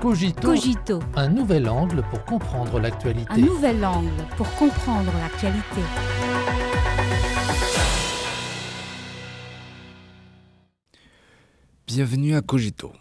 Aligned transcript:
Cogito, 0.00 0.40
Cogito, 0.42 1.00
un 1.16 1.28
nouvel 1.28 1.68
angle 1.68 2.04
pour 2.08 2.24
comprendre 2.24 2.78
l'actualité. 2.78 3.32
un 3.32 3.38
nouvel 3.38 3.84
angle 3.84 4.12
pour 4.36 4.48
comprendre 4.54 5.10
l'actualité. 5.18 5.80
Bienvenue 11.84 12.36
à 12.36 12.42
Cogito. 12.42 12.92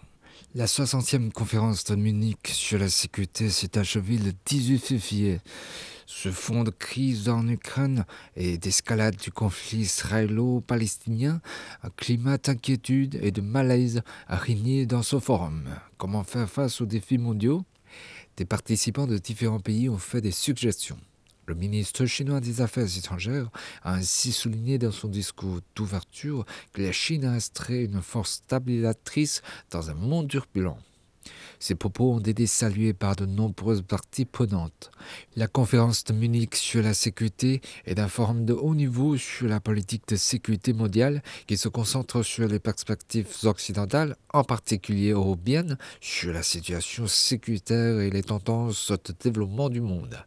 La 0.55 0.65
60e 0.65 1.31
conférence 1.31 1.83
de 1.83 1.95
Munich 1.95 2.47
sur 2.47 2.79
la 2.79 2.89
sécurité 2.89 3.51
s'est 3.51 3.77
achevée 3.77 4.17
le 4.17 4.31
18 4.47 4.79
février. 4.79 5.39
Ce 6.09 6.31
fond 6.31 6.63
de 6.63 6.69
crise 6.69 7.27
en 7.27 7.45
Ukraine 7.49 8.05
et 8.37 8.57
d'escalade 8.57 9.17
du 9.17 9.29
conflit 9.29 9.79
israélo-palestinien, 9.79 11.41
un 11.83 11.89
climat 11.89 12.37
d'inquiétude 12.37 13.19
et 13.21 13.31
de 13.31 13.41
malaise 13.41 14.01
a 14.29 14.37
régné 14.37 14.85
dans 14.85 15.03
ce 15.03 15.19
forum. 15.19 15.65
Comment 15.97 16.23
faire 16.23 16.49
face 16.49 16.79
aux 16.79 16.85
défis 16.85 17.17
mondiaux? 17.17 17.65
Des 18.37 18.45
participants 18.45 19.05
de 19.05 19.17
différents 19.17 19.59
pays 19.59 19.89
ont 19.89 19.97
fait 19.97 20.21
des 20.21 20.31
suggestions. 20.31 20.97
Le 21.45 21.55
ministre 21.55 22.05
chinois 22.05 22.39
des 22.39 22.61
Affaires 22.61 22.97
étrangères 22.97 23.49
a 23.83 23.95
ainsi 23.95 24.31
souligné 24.31 24.77
dans 24.77 24.93
son 24.93 25.09
discours 25.09 25.59
d'ouverture 25.75 26.45
que 26.71 26.83
la 26.83 26.93
Chine 26.93 27.25
resterait 27.25 27.83
une 27.83 28.01
force 28.01 28.35
stabilisatrice 28.45 29.41
dans 29.71 29.89
un 29.89 29.95
monde 29.95 30.29
turbulent. 30.29 30.77
Ces 31.59 31.75
propos 31.75 32.13
ont 32.13 32.19
été 32.19 32.47
salués 32.47 32.93
par 32.93 33.15
de 33.15 33.25
nombreuses 33.25 33.81
parties 33.81 34.25
prenantes. 34.25 34.91
La 35.35 35.47
conférence 35.47 36.03
de 36.03 36.13
Munich 36.13 36.55
sur 36.55 36.81
la 36.83 36.93
sécurité 36.93 37.61
est 37.85 37.99
un 37.99 38.07
forum 38.07 38.45
de 38.45 38.53
haut 38.53 38.75
niveau 38.75 39.17
sur 39.17 39.47
la 39.47 39.59
politique 39.59 40.07
de 40.07 40.15
sécurité 40.15 40.73
mondiale 40.73 41.21
qui 41.47 41.57
se 41.57 41.69
concentre 41.69 42.23
sur 42.23 42.47
les 42.47 42.59
perspectives 42.59 43.27
occidentales, 43.43 44.15
en 44.33 44.43
particulier 44.43 45.11
européennes, 45.11 45.77
sur 46.01 46.33
la 46.33 46.43
situation 46.43 47.07
sécuritaire 47.07 47.99
et 47.99 48.09
les 48.09 48.23
tendances 48.23 48.91
de 48.91 49.13
développement 49.19 49.69
du 49.69 49.81
monde. 49.81 50.17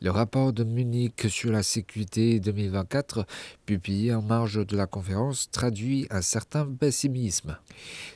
Le 0.00 0.10
rapport 0.10 0.52
de 0.52 0.64
Munich 0.64 1.26
sur 1.28 1.50
la 1.52 1.62
sécurité 1.62 2.40
2024, 2.40 3.26
publié 3.64 4.14
en 4.14 4.22
marge 4.22 4.64
de 4.64 4.76
la 4.76 4.86
conférence, 4.86 5.50
traduit 5.50 6.06
un 6.10 6.22
certain 6.22 6.66
pessimisme. 6.66 7.56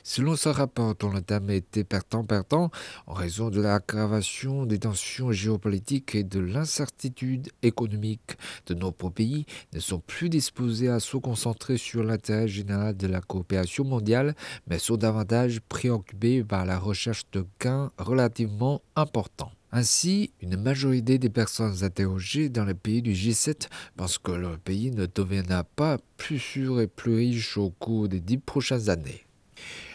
Selon 0.03 0.35
ce 0.35 0.49
rapport, 0.49 0.95
dont 0.95 1.09
le 1.09 1.21
thème 1.21 1.49
était 1.49 1.83
en 2.31 3.13
raison 3.13 3.49
de 3.49 3.61
l'aggravation 3.61 4.65
des 4.65 4.79
tensions 4.79 5.31
géopolitiques 5.31 6.15
et 6.15 6.23
de 6.23 6.39
l'incertitude 6.39 7.49
économique 7.61 8.37
de 8.67 8.73
nombreux 8.73 9.11
pays, 9.11 9.45
ne 9.73 9.79
sont 9.79 9.99
plus 9.99 10.29
disposés 10.29 10.89
à 10.89 10.99
se 10.99 11.17
concentrer 11.17 11.77
sur 11.77 12.03
l'intérêt 12.03 12.47
général 12.47 12.95
de 12.95 13.07
la 13.07 13.21
coopération 13.21 13.83
mondiale, 13.83 14.35
mais 14.67 14.79
sont 14.79 14.97
davantage 14.97 15.59
préoccupés 15.61 16.43
par 16.43 16.65
la 16.65 16.79
recherche 16.79 17.23
de 17.31 17.45
gains 17.59 17.91
relativement 17.97 18.81
importants. 18.95 19.51
Ainsi, 19.73 20.31
une 20.41 20.57
majorité 20.57 21.17
des 21.17 21.29
personnes 21.29 21.83
interrogées 21.83 22.49
dans 22.49 22.65
les 22.65 22.73
pays 22.73 23.01
du 23.01 23.13
G7 23.13 23.69
pensent 23.95 24.17
que 24.17 24.33
leur 24.33 24.57
pays 24.59 24.91
ne 24.91 25.05
deviendra 25.05 25.63
pas 25.63 25.97
plus 26.17 26.39
sûr 26.39 26.81
et 26.81 26.87
plus 26.87 27.15
riche 27.15 27.57
au 27.57 27.69
cours 27.69 28.09
des 28.09 28.19
dix 28.19 28.37
prochaines 28.37 28.89
années. 28.89 29.25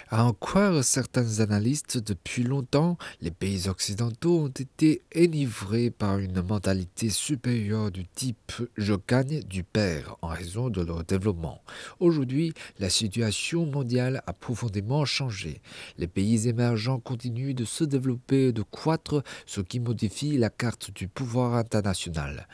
À 0.08 0.24
en 0.24 0.32
croire 0.32 0.84
certains 0.84 1.40
analystes, 1.40 1.98
depuis 1.98 2.44
longtemps, 2.44 2.96
les 3.20 3.32
pays 3.32 3.68
occidentaux 3.68 4.38
ont 4.38 4.46
été 4.46 5.02
enivrés 5.16 5.90
par 5.90 6.18
une 6.18 6.42
mentalité 6.42 7.10
supérieure 7.10 7.90
du 7.90 8.06
type 8.06 8.52
je 8.76 8.94
gagne 9.08 9.42
du 9.42 9.64
père 9.64 10.14
en 10.22 10.28
raison 10.28 10.70
de 10.70 10.80
leur 10.80 11.02
développement. 11.02 11.60
Aujourd'hui, 11.98 12.52
la 12.78 12.88
situation 12.88 13.66
mondiale 13.66 14.22
a 14.28 14.32
profondément 14.32 15.04
changé. 15.04 15.60
Les 15.98 16.06
pays 16.06 16.46
émergents 16.46 17.00
continuent 17.00 17.54
de 17.54 17.64
se 17.64 17.82
développer 17.82 18.48
et 18.48 18.52
de 18.52 18.62
croître, 18.62 19.24
ce 19.44 19.60
qui 19.60 19.80
modifie 19.80 20.38
la 20.38 20.50
carte 20.50 20.92
du 20.92 21.08
pouvoir 21.08 21.54
international. 21.54 22.46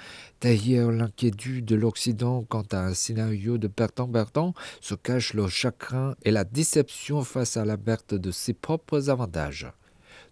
Derrière 0.43 0.91
l'inquiétude 0.91 1.67
de 1.67 1.77
l'Occident 1.77 2.43
quant 2.43 2.67
à 2.73 2.81
un 2.81 2.95
scénario 2.95 3.59
de 3.59 3.69
perdant-perdant 3.69 4.55
se 4.81 4.97
cache 4.97 5.35
le 5.35 5.47
chagrin 5.47 6.17
et 6.25 6.33
la 6.33 6.43
déception 6.43 7.23
face 7.23 7.57
à 7.57 7.65
la 7.65 7.79
perte 7.79 8.15
de 8.15 8.33
ses 8.33 8.53
propres 8.53 9.09
avantages. 9.09 9.71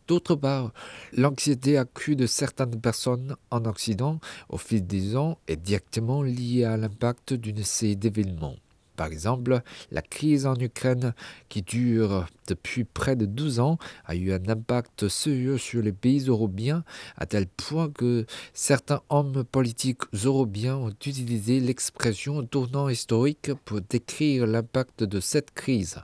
D'autre 0.08 0.34
part, 0.34 0.72
l'anxiété 1.12 1.78
accrue 1.78 2.16
de 2.16 2.26
certaines 2.26 2.80
personnes 2.80 3.36
en 3.52 3.64
Occident 3.66 4.18
au 4.48 4.58
fil 4.58 4.84
des 4.84 5.16
ans 5.16 5.38
est 5.46 5.54
directement 5.54 6.24
liée 6.24 6.64
à 6.64 6.76
l'impact 6.76 7.32
d'une 7.32 7.62
série 7.62 7.94
d'événements. 7.94 8.56
Par 9.00 9.10
exemple, 9.10 9.62
la 9.90 10.02
crise 10.02 10.44
en 10.44 10.56
Ukraine, 10.56 11.14
qui 11.48 11.62
dure 11.62 12.26
depuis 12.46 12.84
près 12.84 13.16
de 13.16 13.24
12 13.24 13.58
ans, 13.58 13.78
a 14.04 14.14
eu 14.14 14.30
un 14.30 14.46
impact 14.46 15.08
sérieux 15.08 15.56
sur 15.56 15.80
les 15.80 15.94
pays 15.94 16.26
européens, 16.26 16.84
à 17.16 17.24
tel 17.24 17.46
point 17.46 17.88
que 17.88 18.26
certains 18.52 19.00
hommes 19.08 19.42
politiques 19.42 20.02
européens 20.12 20.76
ont 20.76 20.90
utilisé 20.90 21.60
l'expression 21.60 22.44
tournant 22.44 22.90
historique 22.90 23.54
pour 23.64 23.80
décrire 23.80 24.46
l'impact 24.46 25.02
de 25.02 25.18
cette 25.18 25.52
crise. 25.52 26.02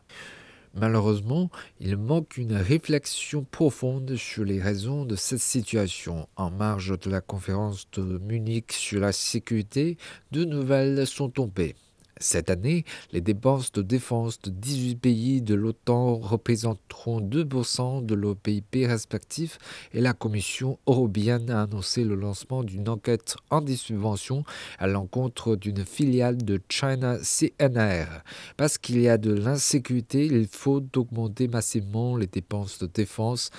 Malheureusement, 0.72 1.50
il 1.80 1.98
manque 1.98 2.38
une 2.38 2.54
réflexion 2.54 3.44
profonde 3.44 4.16
sur 4.16 4.44
les 4.44 4.62
raisons 4.62 5.04
de 5.04 5.16
cette 5.16 5.40
situation. 5.40 6.28
En 6.36 6.50
marge 6.50 6.98
de 6.98 7.10
la 7.10 7.20
conférence 7.20 7.86
de 7.92 8.16
Munich 8.18 8.72
sur 8.72 9.00
la 9.00 9.12
sécurité, 9.12 9.98
deux 10.32 10.46
nouvelles 10.46 11.06
sont 11.06 11.28
tombées. 11.28 11.74
Cette 12.18 12.48
année, 12.48 12.84
les 13.12 13.20
dépenses 13.20 13.72
de 13.72 13.82
défense 13.82 14.40
de 14.40 14.50
18 14.50 14.96
pays 14.96 15.42
de 15.42 15.54
l'OTAN 15.54 16.16
représenteront 16.16 17.20
2% 17.20 18.06
de 18.06 18.14
leur 18.14 18.36
PIB 18.36 18.86
respectif 18.86 19.58
et 19.92 20.00
la 20.00 20.14
Commission 20.14 20.78
européenne 20.86 21.50
a 21.50 21.62
annoncé 21.62 22.04
le 22.04 22.14
lancement 22.14 22.64
d'une 22.64 22.88
enquête 22.88 23.36
anti-subvention 23.50 24.44
à 24.78 24.86
l'encontre 24.86 25.56
d'une 25.56 25.84
filiale 25.84 26.38
de 26.38 26.58
China 26.70 27.18
CNR. 27.18 28.22
Parce 28.56 28.78
qu'il 28.78 28.98
y 29.00 29.08
a 29.08 29.18
de 29.18 29.34
l'insécurité, 29.34 30.24
il 30.24 30.48
faut 30.48 30.82
augmenter 30.96 31.48
massivement 31.48 32.16
les 32.16 32.26
dépenses 32.26 32.78
de 32.78 32.86
défense. 32.86 33.50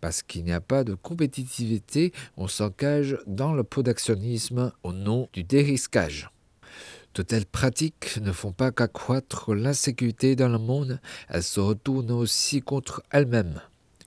Parce 0.00 0.22
qu'il 0.22 0.44
n'y 0.44 0.52
a 0.52 0.62
pas 0.62 0.84
de 0.84 0.94
compétitivité, 0.94 2.12
on 2.38 2.48
s'engage 2.48 3.18
dans 3.26 3.52
le 3.52 3.62
protectionnisme 3.62 4.72
au 4.82 4.94
nom 4.94 5.28
du 5.34 5.44
dérisquage. 5.44 6.30
De 7.16 7.22
telles 7.22 7.46
pratiques 7.46 8.18
ne 8.20 8.30
font 8.30 8.52
pas 8.52 8.72
qu'accroître 8.72 9.54
l'insécurité 9.54 10.36
dans 10.36 10.50
le 10.50 10.58
monde, 10.58 11.00
elles 11.30 11.42
se 11.42 11.60
retournent 11.60 12.10
aussi 12.10 12.60
contre 12.60 13.02
elles-mêmes. 13.10 13.62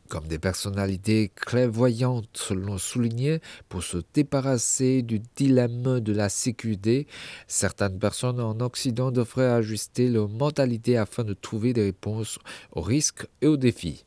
Comme 0.10 0.28
des 0.28 0.38
personnalités 0.38 1.32
clairvoyantes 1.36 2.52
l'ont 2.52 2.78
souligné, 2.78 3.42
pour 3.68 3.82
se 3.82 3.98
débarrasser 4.14 5.02
du 5.02 5.22
dilemme 5.36 6.02
de 6.02 6.14
la 6.14 6.30
sécurité, 6.30 7.08
certaines 7.48 7.98
personnes 7.98 8.40
en 8.40 8.60
Occident 8.60 9.12
devraient 9.12 9.50
ajuster 9.50 10.08
leur 10.08 10.30
mentalité 10.30 10.96
afin 10.96 11.24
de 11.24 11.34
trouver 11.34 11.74
des 11.74 11.86
réponses 11.86 12.38
aux 12.74 12.82
risques 12.82 13.26
et 13.42 13.48
aux 13.48 13.58
défis. 13.58 14.06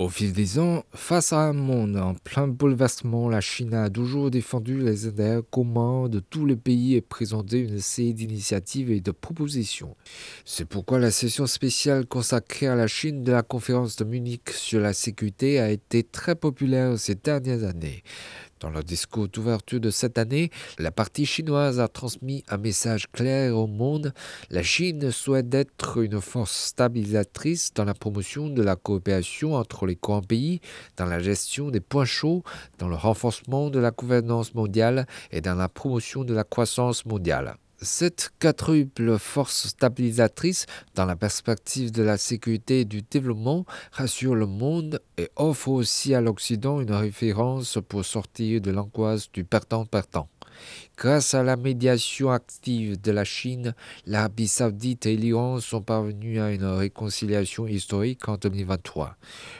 Au 0.00 0.08
fil 0.08 0.32
des 0.32 0.58
ans, 0.58 0.82
face 0.92 1.32
à 1.32 1.38
un 1.38 1.52
monde 1.52 1.96
en 1.96 2.14
plein 2.14 2.48
bouleversement, 2.48 3.28
la 3.28 3.40
Chine 3.40 3.74
a 3.74 3.88
toujours 3.88 4.28
défendu 4.28 4.80
les 4.80 5.06
intérêts 5.06 5.40
communs 5.52 6.08
de 6.08 6.18
tous 6.18 6.46
les 6.46 6.56
pays 6.56 6.96
et 6.96 7.00
présenté 7.00 7.60
une 7.60 7.78
série 7.78 8.12
d'initiatives 8.12 8.90
et 8.90 9.00
de 9.00 9.12
propositions. 9.12 9.94
C'est 10.44 10.64
pourquoi 10.64 10.98
la 10.98 11.12
session 11.12 11.46
spéciale 11.46 12.06
consacrée 12.06 12.66
à 12.66 12.74
la 12.74 12.88
Chine 12.88 13.22
de 13.22 13.30
la 13.30 13.42
conférence 13.42 13.94
de 13.94 14.04
Munich 14.04 14.50
sur 14.50 14.80
la 14.80 14.92
sécurité 14.92 15.60
a 15.60 15.70
été 15.70 16.02
très 16.02 16.34
populaire 16.34 16.98
ces 16.98 17.14
dernières 17.14 17.62
années. 17.62 18.02
Dans 18.64 18.70
leur 18.70 18.82
discours 18.82 19.28
d'ouverture 19.28 19.78
de 19.78 19.90
cette 19.90 20.16
année, 20.16 20.50
la 20.78 20.90
partie 20.90 21.26
chinoise 21.26 21.80
a 21.80 21.86
transmis 21.86 22.44
un 22.48 22.56
message 22.56 23.12
clair 23.12 23.54
au 23.54 23.66
monde. 23.66 24.14
La 24.48 24.62
Chine 24.62 25.10
souhaite 25.10 25.52
être 25.52 25.98
une 25.98 26.18
force 26.22 26.68
stabilisatrice 26.68 27.74
dans 27.74 27.84
la 27.84 27.92
promotion 27.92 28.48
de 28.48 28.62
la 28.62 28.74
coopération 28.74 29.54
entre 29.54 29.84
les 29.84 29.98
grands 30.02 30.22
pays, 30.22 30.62
dans 30.96 31.04
la 31.04 31.20
gestion 31.20 31.68
des 31.70 31.80
points 31.80 32.06
chauds, 32.06 32.42
dans 32.78 32.88
le 32.88 32.96
renforcement 32.96 33.68
de 33.68 33.80
la 33.80 33.90
gouvernance 33.90 34.54
mondiale 34.54 35.06
et 35.30 35.42
dans 35.42 35.56
la 35.56 35.68
promotion 35.68 36.24
de 36.24 36.32
la 36.32 36.44
croissance 36.44 37.04
mondiale. 37.04 37.58
Cette 37.84 38.30
quadruple 38.38 39.18
force 39.18 39.68
stabilisatrice 39.68 40.64
dans 40.94 41.04
la 41.04 41.16
perspective 41.16 41.92
de 41.92 42.02
la 42.02 42.16
sécurité 42.16 42.80
et 42.80 42.84
du 42.86 43.02
développement 43.02 43.66
rassure 43.92 44.34
le 44.34 44.46
monde 44.46 45.02
et 45.18 45.28
offre 45.36 45.68
aussi 45.68 46.14
à 46.14 46.22
l'Occident 46.22 46.80
une 46.80 46.92
référence 46.92 47.78
pour 47.86 48.06
sortir 48.06 48.62
de 48.62 48.70
l'angoisse 48.70 49.30
du 49.30 49.44
perdant-perdant. 49.44 50.28
Grâce 50.96 51.34
à 51.34 51.42
la 51.42 51.56
médiation 51.56 52.30
active 52.30 53.00
de 53.00 53.10
la 53.10 53.24
Chine, 53.24 53.74
l'Arabie 54.06 54.46
saoudite 54.46 55.06
et 55.06 55.16
l'Iran 55.16 55.58
sont 55.58 55.82
parvenus 55.82 56.40
à 56.40 56.52
une 56.52 56.64
réconciliation 56.64 57.66
historique 57.66 58.28
en 58.28 58.36
2023. 58.36 59.16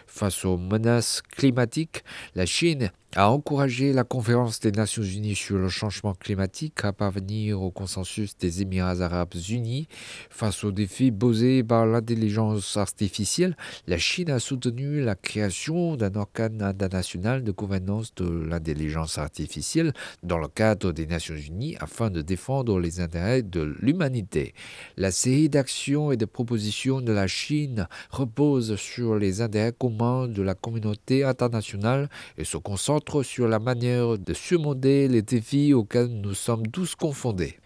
Face 0.07 0.45
aux 0.45 0.57
menaces 0.57 1.23
climatiques, 1.23 2.05
la 2.37 2.47
Chine 2.47 2.93
a 3.17 3.31
encouragé 3.31 3.93
la 3.93 4.03
conférence 4.03 4.59
des 4.61 4.73
Nations 4.73 5.03
Unies 5.03 5.37
sur 5.37 5.57
le 5.57 5.69
changement 5.69 6.15
climatique 6.15 6.85
à 6.85 6.93
parvenir 6.93 7.63
au 7.63 7.71
consensus 7.71 8.37
des 8.37 8.63
Émirats 8.63 9.01
arabes 9.01 9.35
unis. 9.49 9.87
Face 10.31 10.65
aux 10.65 10.73
défis 10.73 11.13
posés 11.13 11.63
par 11.63 11.87
l'intelligence 11.87 12.77
artificielle, 12.77 13.57
la 13.87 13.99
Chine 13.99 14.31
a 14.31 14.41
soutenu 14.41 15.01
la 15.01 15.15
création 15.15 15.97
d'un 15.97 16.15
organe 16.17 16.61
international 16.63 17.45
de 17.45 17.53
gouvernance 17.53 18.15
de 18.17 18.29
l'intelligence 18.29 19.19
artificielle 19.19 19.93
dans 20.23 20.39
le 20.39 20.49
cadre 20.49 20.93
des 20.93 21.07
Nations 21.07 21.24
Unies 21.31 21.77
afin 21.81 22.11
de 22.11 22.23
défendre 22.23 22.79
les 22.79 23.01
intérêts 23.01 23.43
de 23.43 23.61
l'humanité. 23.81 24.55
La 24.97 25.11
série 25.11 25.49
d'actions 25.49 26.13
et 26.13 26.17
de 26.17 26.25
propositions 26.25 27.01
de 27.01 27.13
la 27.13 27.27
Chine 27.27 27.89
repose 28.11 28.77
sur 28.77 29.17
les 29.17 29.41
intérêts 29.41 29.73
communs 29.73 30.29
de 30.29 30.43
la 30.43 30.55
communauté 30.55 31.25
internationale 31.25 32.09
et 32.39 32.45
se 32.45 32.57
concentre 32.57 33.23
sur 33.23 33.49
la 33.49 33.59
manière 33.59 34.19
de 34.19 34.35
surmonter 34.35 35.09
les 35.09 35.23
défis 35.23 35.73
auxquels 35.73 36.09
nous 36.09 36.35
sommes 36.35 36.67
tous 36.69 36.95
confondés. 36.95 37.57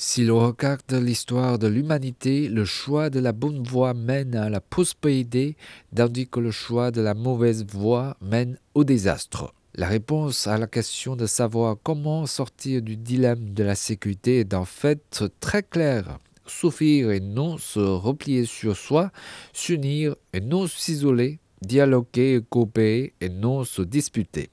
Si 0.00 0.24
l'on 0.24 0.46
regarde 0.46 0.92
l'histoire 0.92 1.58
de 1.58 1.66
l'humanité, 1.66 2.48
le 2.48 2.64
choix 2.64 3.10
de 3.10 3.18
la 3.18 3.32
bonne 3.32 3.64
voie 3.64 3.94
mène 3.94 4.36
à 4.36 4.48
la 4.48 4.60
prospérité, 4.60 5.56
tandis 5.92 6.28
que 6.28 6.38
le 6.38 6.52
choix 6.52 6.92
de 6.92 7.00
la 7.00 7.14
mauvaise 7.14 7.66
voie 7.66 8.16
mène 8.20 8.58
au 8.74 8.84
désastre. 8.84 9.52
La 9.74 9.86
réponse 9.86 10.46
à 10.46 10.58
la 10.58 10.66
question 10.66 11.14
de 11.14 11.26
savoir 11.26 11.76
comment 11.82 12.26
sortir 12.26 12.82
du 12.82 12.96
dilemme 12.96 13.52
de 13.52 13.62
la 13.62 13.74
sécurité 13.74 14.40
est 14.40 14.54
en 14.54 14.64
fait 14.64 15.24
très 15.40 15.62
claire. 15.62 16.18
Souffrir 16.46 17.10
et 17.10 17.20
non 17.20 17.58
se 17.58 17.78
replier 17.78 18.46
sur 18.46 18.76
soi, 18.76 19.10
s'unir 19.52 20.16
et 20.32 20.40
non 20.40 20.66
s'isoler, 20.66 21.38
dialoguer 21.60 22.36
et 22.36 22.42
coopérer 22.42 23.12
et 23.20 23.28
non 23.28 23.64
se 23.64 23.82
disputer. 23.82 24.50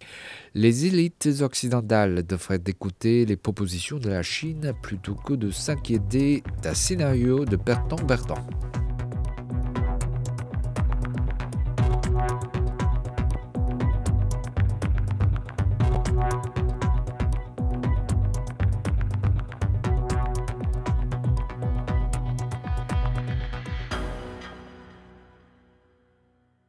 Les 0.53 0.85
élites 0.85 1.29
occidentales 1.41 2.25
devraient 2.25 2.63
écouter 2.65 3.25
les 3.25 3.37
propositions 3.37 3.97
de 3.97 4.09
la 4.09 4.23
Chine 4.23 4.73
plutôt 4.81 5.15
que 5.15 5.33
de 5.33 5.51
s'inquiéter 5.51 6.43
d'un 6.61 6.73
scénario 6.73 7.45
de 7.45 7.55
Bertrand 7.55 8.03
Bertrand. 8.03 8.45